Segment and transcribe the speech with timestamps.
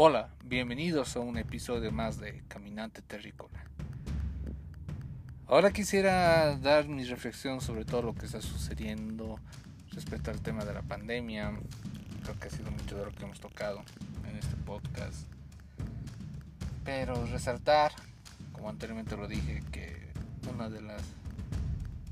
[0.00, 3.64] Hola, bienvenidos a un episodio más de Caminante Terrícola.
[5.48, 9.40] Ahora quisiera dar mi reflexión sobre todo lo que está sucediendo
[9.90, 11.50] respecto al tema de la pandemia.
[12.22, 13.82] Creo que ha sido mucho de lo que hemos tocado
[14.30, 15.26] en este podcast.
[16.84, 17.90] Pero resaltar,
[18.52, 20.12] como anteriormente lo dije, que
[20.54, 21.02] una de las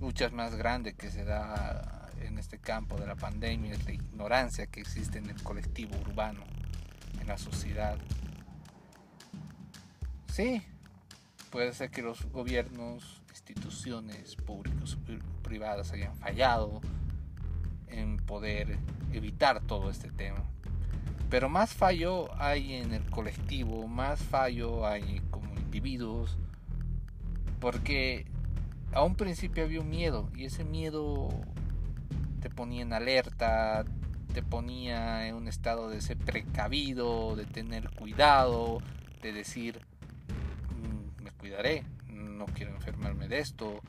[0.00, 4.68] luchas más grandes que se da en este campo de la pandemia es la ignorancia
[4.68, 6.44] que existe en el colectivo urbano
[7.26, 7.98] la sociedad.
[10.28, 10.62] Sí,
[11.50, 16.80] puede ser que los gobiernos, instituciones públicas o privadas hayan fallado
[17.88, 18.78] en poder
[19.12, 20.42] evitar todo este tema.
[21.30, 26.36] Pero más fallo hay en el colectivo, más fallo hay como individuos,
[27.60, 28.26] porque
[28.92, 31.28] a un principio había un miedo y ese miedo
[32.40, 33.84] te ponía en alerta,
[34.34, 38.82] te ponía en un estado de ser precavido, de tener cuidado,
[39.22, 39.80] de decir,
[40.70, 43.80] mm, me cuidaré, no quiero enfermarme de esto,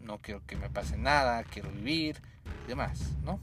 [0.00, 2.20] no quiero que me pase nada, quiero vivir
[2.66, 3.40] y demás, ¿no?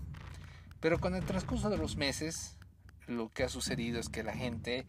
[0.79, 2.55] Pero con el transcurso de los meses,
[3.07, 4.85] lo que ha sucedido es que la gente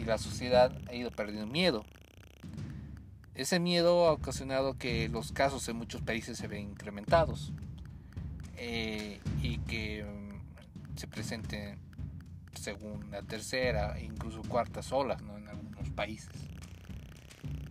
[0.00, 1.84] y la sociedad ha ido perdiendo miedo.
[3.34, 7.52] Ese miedo ha ocasionado que los casos en muchos países se ven incrementados
[8.56, 9.20] eh,
[11.04, 11.78] se presenten
[12.54, 16.32] segunda, tercera e incluso cuartas olas en algunos países.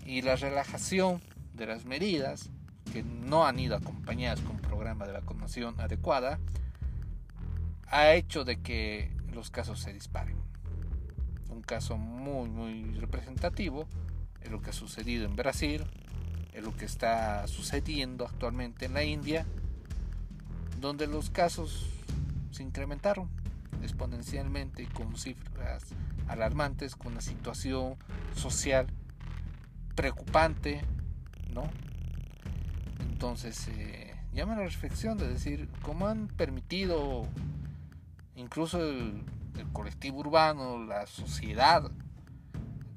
[0.05, 1.19] Y la relajación
[1.55, 2.51] de las medidas,
[2.91, 6.37] que no han ido acompañadas con un programa de vacunación adecuada,
[7.87, 10.37] ha hecho de que los casos se disparen.
[11.49, 13.87] Un caso muy, muy representativo
[14.41, 15.83] es lo que ha sucedido en Brasil,
[16.53, 19.47] es lo que está sucediendo actualmente en la India,
[20.79, 21.89] donde los casos
[22.53, 23.29] se incrementaron
[23.81, 25.83] exponencialmente con cifras
[26.27, 27.95] alarmantes, con una situación
[28.35, 28.87] social
[29.95, 30.81] preocupante,
[31.53, 31.69] ¿no?
[33.11, 37.27] Entonces, eh, llama la reflexión de decir, ¿cómo han permitido
[38.35, 39.23] incluso el,
[39.71, 41.91] colectivo urbano, la sociedad,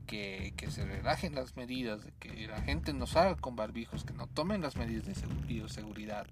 [0.07, 4.63] que, se relajen las medidas, que la gente no salga con barbijos, que no tomen
[4.63, 5.15] las medidas de
[5.47, 6.27] bioseguridad?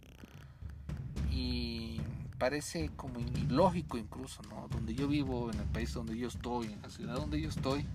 [1.31, 2.01] Y
[2.45, 4.69] parece como ilógico incluso, ¿no?
[4.69, 7.87] Donde yo vivo, en el país donde yo estoy, en la ciudad donde yo estoy,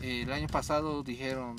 [0.00, 1.56] el año pasado dijeron,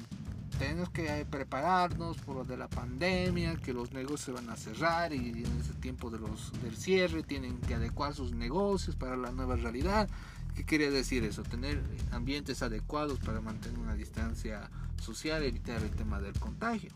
[0.58, 5.14] tenemos que prepararnos por lo de la pandemia, que los negocios se van a cerrar
[5.14, 9.32] y en ese tiempo de los, del cierre tienen que adecuar sus negocios para la
[9.32, 10.10] nueva realidad.
[10.56, 11.44] ¿Qué quería decir eso?
[11.44, 11.80] Tener
[12.10, 16.90] ambientes adecuados para mantener una distancia social, evitar el tema del contagio.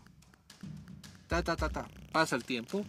[1.28, 1.86] Ta, ta, ta, ta.
[2.10, 2.84] Pasa el tiempo,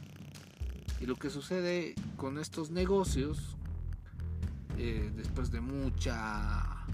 [1.01, 3.57] y lo que sucede con estos negocios,
[4.78, 6.85] eh, después de mucha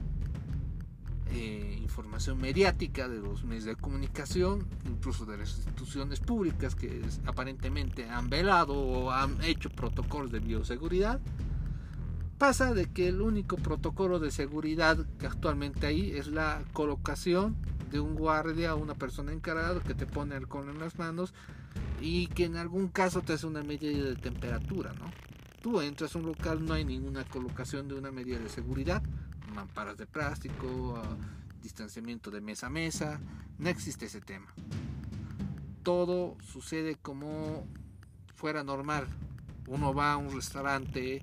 [1.29, 8.09] eh, información mediática de los medios de comunicación, incluso de las instituciones públicas que aparentemente
[8.09, 11.19] han velado o han hecho protocolos de bioseguridad,
[12.37, 17.57] pasa de que el único protocolo de seguridad que actualmente hay es la colocación
[17.89, 21.33] de un guardia o una persona encargada que te pone alcohol en las manos
[22.01, 25.11] y que en algún caso te hace una medida de temperatura, ¿no?
[25.61, 29.01] Tú entras a un local, no hay ninguna colocación de una medida de seguridad,
[29.53, 31.17] mamparas de plástico, ah,
[31.61, 33.19] distanciamiento de mesa a mesa,
[33.57, 34.53] no existe ese tema.
[35.83, 37.65] Todo sucede como
[38.35, 39.07] fuera normal.
[39.67, 41.21] Uno va a un restaurante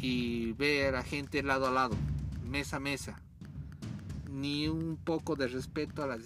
[0.00, 1.96] y ve a gente lado a lado,
[2.42, 3.20] mesa a mesa,
[4.30, 6.18] ni un poco de respeto a la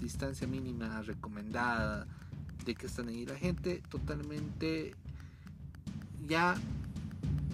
[0.00, 2.06] distancia mínima recomendada
[2.64, 3.26] de que están ahí.
[3.26, 4.94] La gente totalmente
[6.26, 6.56] ya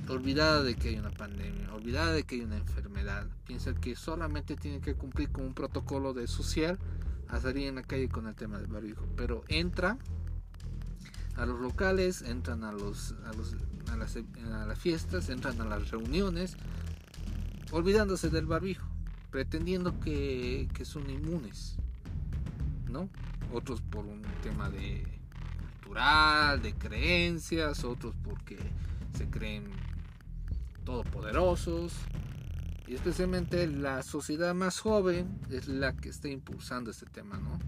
[0.09, 3.27] olvidada de que hay una pandemia, olvidada de que hay una enfermedad.
[3.47, 6.79] Piensa que solamente tiene que cumplir con un protocolo de social
[7.29, 9.07] a salir en la calle con el tema del barbijo.
[9.17, 9.99] Pero entra
[11.37, 13.57] a los locales, entran a, los, a, los,
[13.91, 16.57] a, las, a las fiestas, entran a las reuniones,
[17.73, 18.87] olvidándose del barbijo,
[19.35, 21.75] pretendiendo que, que son inmunes.
[22.89, 23.09] ¿no?
[23.53, 25.05] Otros por un tema de
[25.81, 28.57] cultural, de creencias, otros porque
[29.19, 29.65] se creen
[30.85, 31.95] todopoderosos.
[32.87, 37.59] Y especialmente la sociedad más joven es la que está impulsando este tema, ¿no?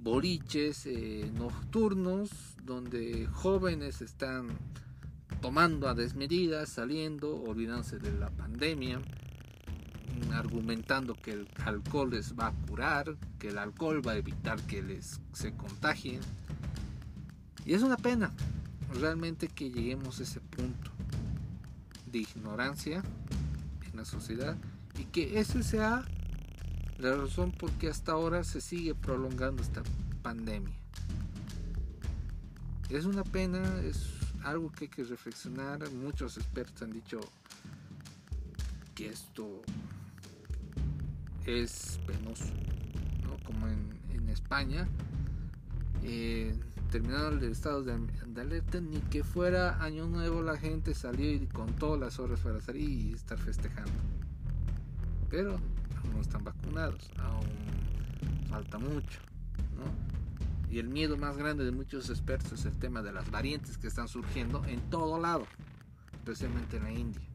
[0.00, 2.30] Boliches eh, nocturnos
[2.62, 4.50] donde jóvenes están
[5.40, 9.00] tomando a desmedidas, saliendo, olvidándose de la pandemia
[10.32, 14.82] argumentando que el alcohol les va a curar, que el alcohol va a evitar que
[14.82, 16.20] les se contagien.
[17.64, 18.32] Y es una pena
[18.94, 20.90] realmente que lleguemos a ese punto
[22.10, 23.02] de ignorancia
[23.90, 24.56] en la sociedad
[24.98, 26.04] y que ese sea
[26.98, 29.82] la razón por qué hasta ahora se sigue prolongando esta
[30.22, 30.74] pandemia.
[32.90, 34.08] Es una pena, es
[34.42, 35.90] algo que hay que reflexionar.
[35.90, 37.20] Muchos expertos han dicho
[38.94, 39.62] que esto
[41.48, 42.44] es penoso,
[43.44, 43.98] como en,
[44.28, 44.86] España.
[46.04, 46.54] Eh,
[46.90, 47.98] terminado el estado de,
[48.38, 52.60] alerta, ni que fuera año nuevo la gente salió y con todas las horas para
[52.60, 53.92] salir y estar festejando.
[55.30, 57.46] Pero aún no están vacunados, aún
[58.50, 59.20] falta mucho.
[60.70, 63.86] Y el miedo más grande de muchos expertos es el tema de las variantes que
[63.86, 65.46] están surgiendo en todo lado,
[66.12, 67.27] especialmente en la India.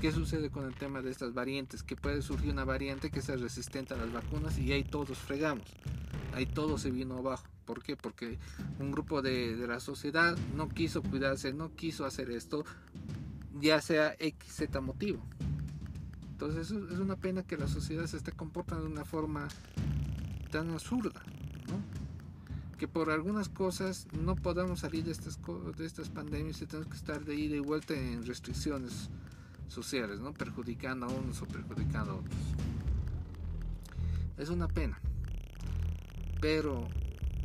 [0.00, 1.82] ¿Qué sucede con el tema de estas variantes?
[1.82, 5.64] Que puede surgir una variante que sea resistente a las vacunas y ahí todos fregamos.
[6.34, 7.48] Ahí todo se vino abajo.
[7.64, 7.96] ¿Por qué?
[7.96, 8.38] Porque
[8.78, 12.64] un grupo de, de la sociedad no quiso cuidarse, no quiso hacer esto,
[13.60, 15.20] ya sea X, Z motivo.
[16.30, 19.48] Entonces es una pena que la sociedad se esté comportando de una forma
[20.52, 21.20] tan absurda,
[21.66, 22.78] ¿no?
[22.78, 25.40] Que por algunas cosas no podamos salir de estas,
[25.76, 29.10] de estas pandemias y tenemos que estar de ida y vuelta en restricciones
[29.68, 30.32] sociales, ¿no?
[30.32, 32.36] Perjudicando a unos o perjudicando a otros.
[34.36, 34.98] Es una pena.
[36.40, 36.88] Pero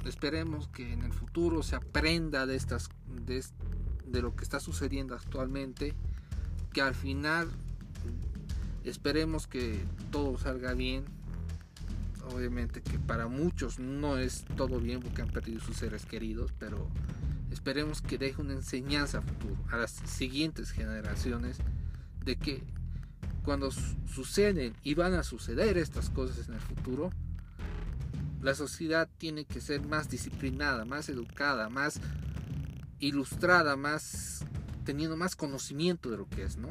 [0.06, 2.90] esperemos que en el futuro se aprenda de estas
[3.26, 3.44] de,
[4.06, 5.94] de lo que está sucediendo actualmente,
[6.72, 7.50] que al final
[8.84, 11.06] esperemos que todo salga bien.
[12.34, 16.88] Obviamente que para muchos no es todo bien porque han perdido sus seres queridos, pero
[17.52, 21.58] esperemos que deje una enseñanza a futuro, a las siguientes generaciones
[22.24, 22.64] de que
[23.44, 27.12] cuando suceden y van a suceder estas cosas en el futuro,
[28.42, 32.00] la sociedad tiene que ser más disciplinada, más educada, más
[33.00, 34.46] ilustrada, más
[34.86, 36.70] teniendo más conocimiento de lo que es, ¿no?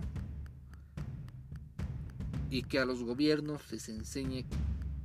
[2.50, 4.44] Y que a los gobiernos les enseñe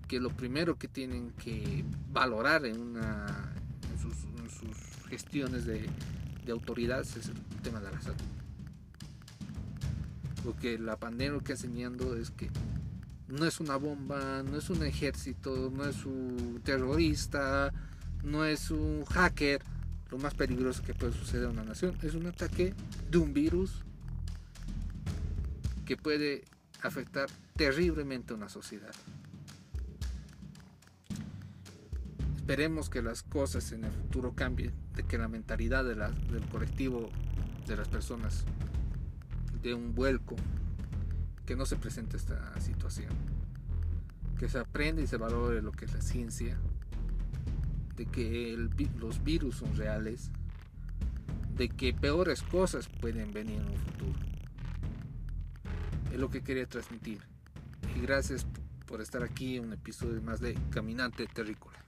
[0.08, 3.54] que lo primero que tienen que valorar en, una,
[4.02, 4.16] sus,
[5.10, 5.90] gestiones de,
[6.46, 8.37] de autoridad es el tema de la salud.
[10.46, 12.50] Lo que la pandemia que está enseñando es que
[13.28, 17.74] no es una bomba, no es un ejército, no es un terrorista,
[18.24, 19.62] no es un hacker.
[20.10, 22.74] Lo más peligroso que puede suceder a una nación es un ataque
[23.12, 23.84] de un virus
[25.86, 26.46] que puede
[26.82, 28.94] afectar terriblemente a una sociedad.
[32.38, 37.10] Esperemos que las cosas en el futuro cambien, de que la mentalidad del colectivo
[37.68, 38.46] de las personas
[39.68, 40.38] de un vuelco,
[41.46, 43.10] que no se presente esta situación,
[44.40, 46.58] que se aprenda y se valore lo que es la ciencia,
[47.98, 48.56] de que
[48.98, 50.32] los virus son reales,
[51.58, 54.20] de que peores cosas pueden venir en un futuro.
[56.14, 57.20] Es lo que quería transmitir.
[57.94, 58.48] Y gracias
[58.86, 61.87] por estar aquí en un episodio más de Caminante Terrícola.